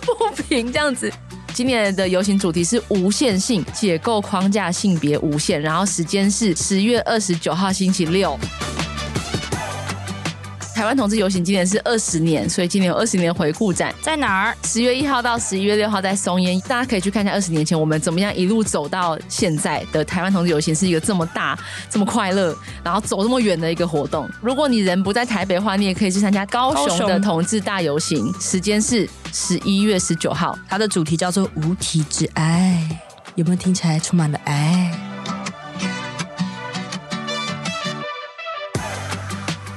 [0.00, 1.12] 不平这样子。
[1.52, 5.60] 今年的游行主题是无限性，解构框架，性别无限。
[5.60, 8.38] 然后时间是十月二十九号星期六。
[10.80, 14.56] 台湾同志游行今年是二十年，所以今年有二十年回顾展，在哪儿？
[14.64, 21.54] 十月一号到十一月六号在松烟，大家可以去看一下二十年前我们怎么样一路走到现在的台湾同志游行是一个这么大、
[21.90, 24.26] 这么快乐，然后走这么远的一个活动。
[24.40, 32.88] 如果你人不在台北的话，你也可以去参加高雄的同志大游行，时间是十一月十九号，它的主题叫做无体之爱，
[33.34, 35.09] 有没有听起来充满了爱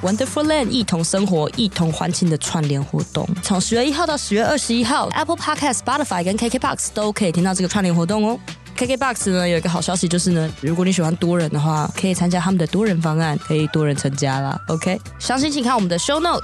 [0.03, 8.37] ？Wonderful Land，一同生活，一同欢庆的串联活动，从十月一号到十月二十一号，Apple Podcast、Spotify 跟 KKBox 都可以听到这个串联活动哦。
[8.75, 14.59] KKBox 呢有一个好消息就是呢，如果你喜欢多人的话，可以参加他们的多人方案，可以多人成家啦。
[14.67, 16.43] OK，详细请看我们的 Show Note。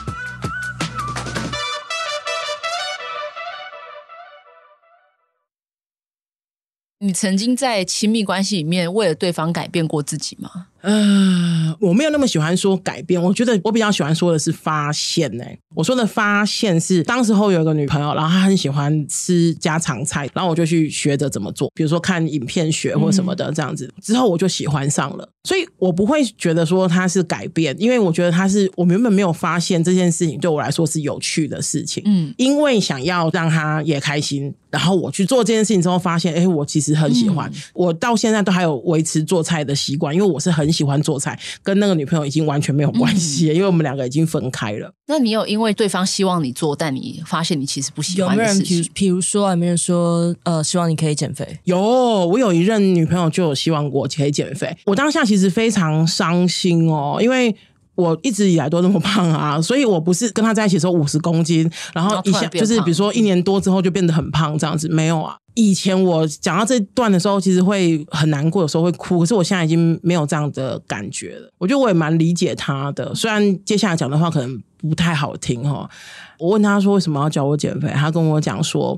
[7.02, 10.68] 你曾经在亲密关系里面为了对方改变过自己吗？
[10.82, 15.40] 嗯、呃，我没有那么喜欢说改变，我觉得我比较喜欢说的是发现、欸。
[15.40, 23.92] 哎，我说的发现是当时候有一个女朋友，然后她很喜欢吃家常菜，然后我就去学着怎么做，比如说看影片学或什么的这样子。
[24.02, 32.02] 之后我就喜欢上了，所以我不会觉得说它是改变，因为我觉得她是我原本没有发现这件事情对我来说是有趣的事情。
[32.06, 37.50] 嗯，因为想要让她也开心，然后我去做这件事情之后，发现哎、欸，我其实很喜欢。
[37.50, 40.69] 嗯、我到现在都还有维持做菜的习惯，因为我是很。
[40.72, 44.92] 喜欢做菜，跟那个女朋友已经完全没有关系，嗯、因为我们两个已经分开了。
[45.08, 48.36] 那你有因为对方希望你做，但你发现你其实不喜欢？
[48.36, 51.60] 有没有人，比如说，有没有人说，呃，希望你可以减肥？
[51.64, 54.76] 有，我有一任女朋友就有希望我可以减肥。
[54.86, 57.56] 我当下其实非常伤心哦，因为
[58.00, 65.36] 我一直以来都那么胖啊， 所以我不是跟他在一起的时候五十公斤，然后一下就是比如说一年多之后就变得很胖这样子，没有啊。
[65.56, 69.20] 以前我讲到这段的时候，其实会很难过，有时候会哭。
[69.20, 71.52] 可是我现在已经没有这样的感觉了。
[71.58, 75.90] 我觉得我也蛮理解他的，虽然接下来讲的话可能不太好听哈。
[76.38, 78.98] 我问他说为什么要教我减肥，他跟我讲说，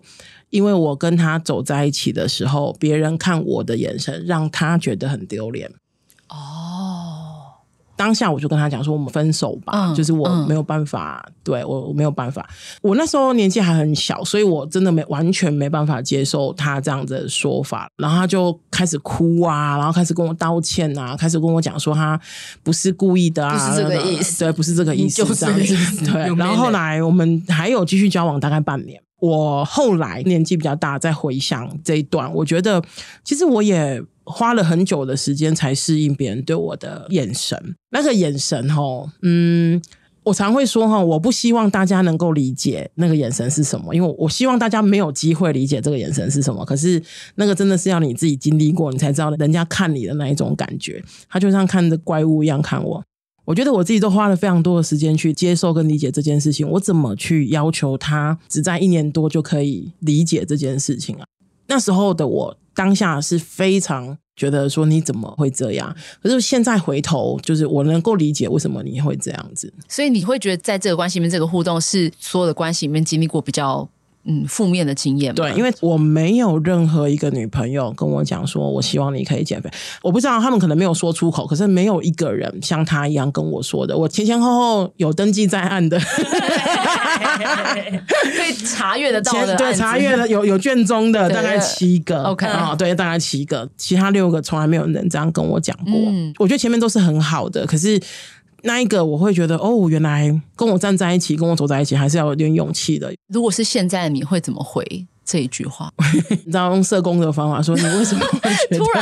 [0.52, 5.72] 因为我跟他走在一起的时候，别人看我的眼神让他觉得很丢脸。
[6.30, 6.71] 哦。
[8.02, 12.50] 当下我就跟他讲说，我们分手吧，嗯、就是我没有办法，嗯、对我我没有办法。
[12.82, 17.88] 我那时候年纪还很小，所以我真的没完全没办法接受他这样的说法。
[17.98, 22.20] 然后他就开始哭啊，然后开始跟我道歉啊，开始跟我讲说他
[22.64, 26.12] 不是故意的啊，不是这个意思，对，不是这个意思，这样子。
[26.12, 29.00] 对，然后后来我们还有继续交往大概半年。
[29.20, 32.82] 我后来年纪比较大，再回想这一段，我觉得
[33.24, 37.76] 其实我也花了很久的时间才适应别人对我的眼神。
[37.92, 38.82] 那个眼神，哈，
[39.22, 39.82] 嗯，
[40.24, 46.64] 我常会说，哈，我不希望大家能够理解那个眼神是什么，因为我希望大家没有机会理解这个眼神是什么。
[46.64, 47.02] 可是
[47.36, 53.04] 那个真的是要你自己经历过，你才知道人家看你的那一种感觉，他就像看着怪物一样看我。
[53.44, 56.70] 我觉得我自己都花了非常多的时间去接受跟理解这件事情。
[56.70, 61.26] 我怎么去要求他只在一年多就可以理解这件事情啊？
[61.68, 65.96] 那时候的我当下是非常觉得说，你怎么会这样？
[66.22, 69.74] 可是现在回头，就是我能够理解为什么你会这样子。
[69.88, 73.90] 所以你会觉得在这个关系里面，这个互动是所有的关系里面经历过比较。
[74.24, 75.34] 嗯，负面的经验。
[75.34, 79.70] 对，因为我没有任何一个女朋友跟我讲说，我希望你可以减肥。
[80.04, 83.98] 我不知道他们可能没有说出口，可是没有一个人像他一样跟我说的。
[83.98, 86.06] 我前前后后有登记在案的，可
[88.48, 92.24] 以查阅得到的，对，查阅的有有卷宗的大概七个。
[92.24, 95.94] OK 啊，对，大概七个，其他六个从来没有人这样跟我讲过。
[95.96, 98.00] 嗯，我觉得前面都是很好的，可是。
[98.64, 103.14] 那一个我会觉得哦，原来跟我站在一起，跟我走在一起，还是要有点勇气的。
[103.28, 105.08] 如果是现在，你会怎么回？
[105.32, 105.90] 这一句话，
[106.30, 109.02] 你知道用社工的方法说，你为什么会 突然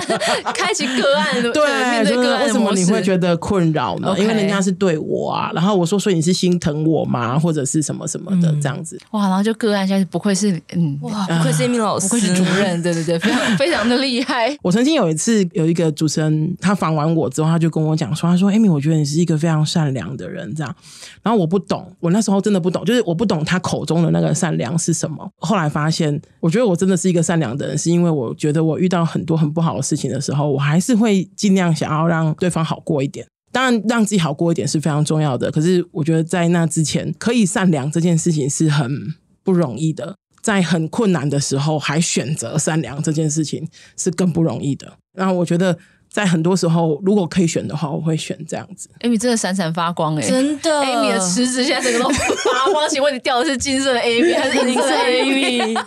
[0.53, 1.41] 开启个案？
[1.41, 4.21] 对，面对个案，为什么你会觉得困扰呢？Okay.
[4.21, 7.39] 因为人家是对我啊，然后我说，所以你是心疼我吗？
[7.39, 9.01] 或者是什么什么的这样子？
[9.09, 14.55] 哇，然后就个案现在不愧是嗯，哇，不愧是 Amy 老师，不愧是主任，对对对，非常非常的厉害。
[14.61, 20.75] 我曾经有一次有一个主持人，他访完我之后，他就跟我讲说，他说，Amy，我觉得你是一个非常善良的人，这样。
[21.23, 25.27] 然后我不懂，我那时候真的不懂，就是我不懂他口中的那个善良是什么。
[25.39, 26.99] 后来发现，我觉得我真的。
[26.99, 33.25] 是一个善良的人，是因为我觉得我遇到很多很不好的事情的时候，我还是会尽量想要让对方好过一点。
[33.53, 35.49] 当然，让自己好过一点是非常重要的。
[35.49, 40.13] 可是，我觉得在那之前，可以善良这件事情是很不容易的。
[40.41, 44.97] 在很困难的时候还选择善良这件事情是更不容易的。
[45.13, 45.77] 那，我觉得
[46.09, 48.89] 在很多时候，如果可以选的话，我会选这样子。
[49.01, 52.89] Amy 真的闪闪发光哎、欸，真的，Amy 的池子现在整个都发光。
[52.89, 55.85] 请问你掉的是金色的 Amy 还是银色的 Amy？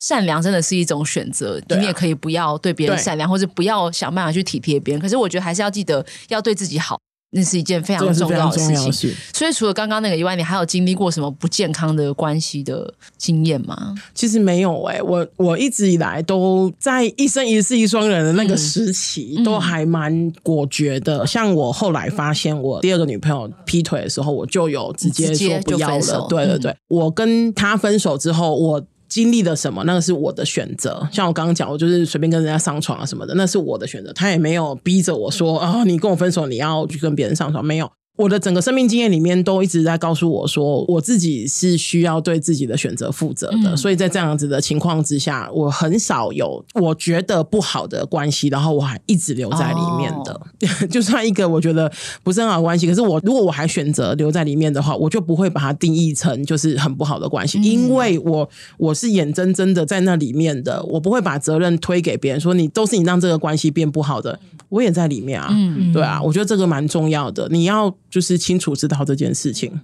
[0.00, 5.00] 善良真的是一种选择，啊、你也可以不要对别人善良，或者不要想办法去体贴别人。
[5.00, 6.98] 可是我觉得还是要记得要对自己好，
[7.30, 8.92] 那是一件非常重要的事情。
[8.92, 13.94] 事所以除了刚刚那个以外，你还有经历过什么不健康的关系的经验吗？
[14.14, 21.18] 其实没有哎、欸，我我一直以来都在一生一世一双人的那个时期，嗯、都还蛮果决的。
[21.18, 26.26] 嗯、像我后来发现我第二个女朋友劈腿的时候，我就有直接说不要了。
[26.30, 28.82] 对对对，嗯、我跟她分手之后，我。
[29.08, 31.08] 经历了什么，那个是我的选择。
[31.10, 34.12] 像我刚刚讲，我就是随便跟人家上床啊什么的，那是我的选择。
[34.12, 37.90] 他也没有逼着我说啊、你跟我分手，你要去跟别人上床，没有。
[38.18, 43.70] 我的整个生命经验里面都一直在告诉我说，我自己是需要对自己的选择负责的。
[43.70, 50.32] 嗯、所以在这样子的情况之下，我很少有我觉得不好的关系，然后我还一直留在里面的。
[50.32, 51.90] 哦、 就算一个我觉得
[52.24, 65.48] 不是很好的关系，可是我如果我还选择留在里面的话，我就不会把它定义成就是很不好的关系，嗯、因为我我是眼睁睁的在那里面的，我不会把责任推给别人，说你都是你让这个关系变不好的，我也在里面啊。
[65.50, 67.94] 嗯，对啊，我觉得这个蛮重要的，你要。
[68.10, 69.80] 就是清楚知道这件事情。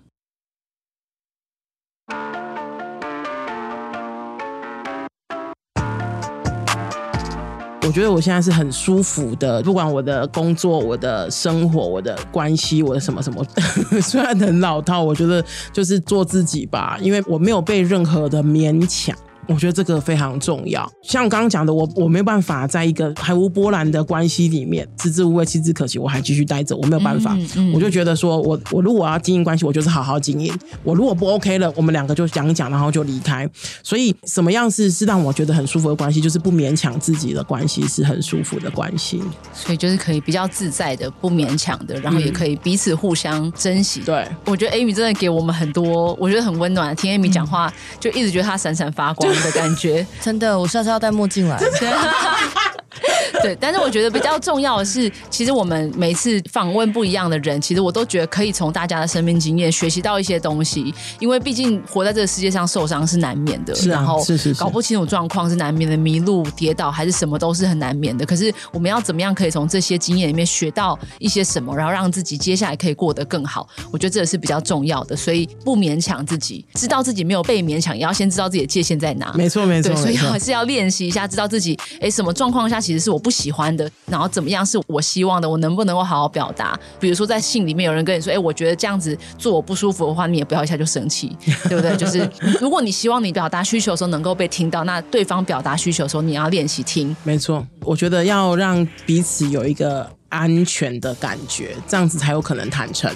[7.82, 13.44] 我觉得我现在是很舒服的，不管我的工作、我的生活、我的关系、我的什么什么，
[14.00, 19.16] 虽然很老套，我觉得就是做自己吧，因为我没有被任何的勉强。
[19.48, 20.90] 我觉得这个非常重要。
[21.02, 27.34] 像刚刚讲的，我我没有办法在一个还无波澜的关系里面，食之无味，弃之可惜，我还继续待着，我没有办法。
[27.34, 30.52] 嗯嗯、我就觉得说，我我如果要经营关系，我就是好好经营。
[30.82, 33.48] 我如果不 OK 了，我们两个就讲一讲，然后就离开。
[33.82, 36.20] 所以，什么样是是让我觉得很舒服的关系？
[36.20, 39.22] 就是不勉强自己的关系，是很舒服的关系。
[39.52, 44.00] 所以，就是可以比较自在的，不勉强的，然后也可以彼此互相珍惜。
[44.00, 46.94] 嗯、对，我觉得 Amy 真的给我们很多，我觉得很温暖。
[46.96, 49.33] 听 Amy 讲话，嗯、就一直觉得她闪闪发光。
[49.42, 51.58] 的感觉 真的，我下次要戴墨镜来。
[53.42, 60.94] 对，但是我觉得比较重要的是，其实我们每次访问不一样的人，其实我都觉得可以从大家的生命经验学习到一些东西。
[61.18, 68.24] 因为毕竟活在这个世界上，受伤是难免的，是啊，然后是是是搞不清楚状况是难免的，迷路、跌倒还是什么都是很难免的。
[68.24, 73.68] 可是我们要怎么样可以从这些经验里面学到一些什么，然后让自己接下来可以过得更好？
[73.90, 75.16] 我觉得这是比较重要的。
[75.16, 79.32] 所以不勉强自己，知道自己没有被勉强，也要先知道自己的界限在哪。
[79.34, 86.78] 没错，没错，所以还是要练习一下，知道自己哎什么状况下其实是我不喜欢的，然后怎么样是我希望的，我能不能够好好表达？
[87.00, 91.36] 比如说在信里面有人跟你说，哎，我觉得这样子做我不舒服的话，你也不要一下就生气，
[91.68, 91.96] 对不对？
[91.96, 92.28] 就是
[92.60, 97.14] 如果你希望你表达需求的时候能够被听到，那对方表达需求的时候，你要练习听。
[97.22, 103.10] 没错，我觉得要让彼此有一个安全的感觉，这样子才有可能坦诚。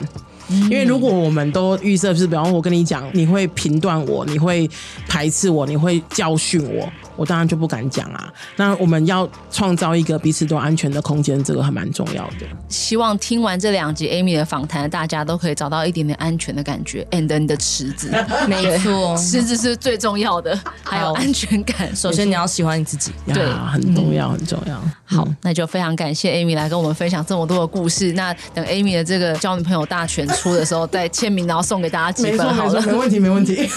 [0.49, 4.67] 因为如果我们都预设，就是比方我跟你讲，你会评断我，你会
[5.07, 6.89] 排斥我，你会教训我。
[7.19, 8.33] 我当然就不敢讲啊。
[8.57, 12.47] 那我们要创造一个彼此都安全的空间，这个还蛮重要的。
[12.71, 17.07] 希望听完这两集 Amy 的访谈，大家都可以找到一点点安全的感觉。
[17.11, 18.11] And 你的池子，
[18.49, 21.95] 没错，池子是最重要的，还有安全感。
[21.95, 24.81] 首先你要喜欢你自己，对，很重要，很重要。
[25.05, 28.13] 好，那就非常感谢 Amy 来跟我们分享这么多的故事。
[28.13, 32.81] 那等 Amy 的这个交女朋友大全出的时候，再签名，然后送给大家几本好了。
[32.83, 33.69] 没问题，没问题。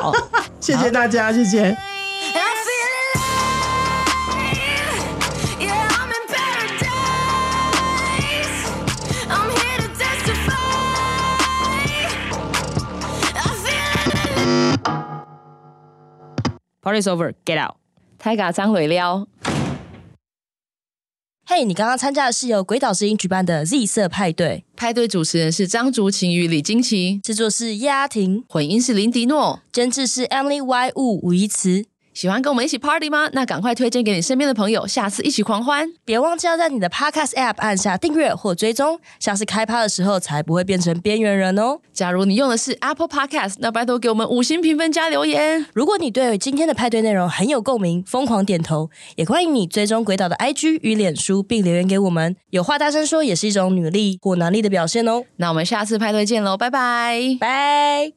[0.00, 0.12] 好，
[0.60, 1.76] 谢谢大家，谢谢。
[16.84, 17.76] Party's over, get out！
[18.18, 19.26] 太嘎张磊撩。
[21.46, 31.86] 嘿，hey, 你刚刚参加的是由鬼岛之音举办的 Z 色派对，派对主持人是张竹晴与李金奇，制作是叶阿婷，混音是林迪诺，监制是 Emily Y 吴吴一慈。
[32.14, 33.28] 喜欢跟我们一起 party 吗？
[33.32, 35.92] 那赶快推荐给你身边的朋友，下次一起狂欢！
[36.04, 41.80] 别忘记要在你的 podcast app 按下订阅或追踪，下次开趴的时候才不会变成边缘人哦。
[41.92, 45.66] 假如你用的是 Apple Podcast，那拜托给我们五星评分加留言。
[45.74, 52.36] 如果你对今天的派对内容很有共鸣，疯狂点头，也欢迎你追踪鬼岛的 IG 与脸书，并留言给我们。
[52.50, 55.24] 有话大声说，也是一种女力或男力的表现哦。
[55.36, 58.14] 那我们下次派对见喽，拜拜，拜。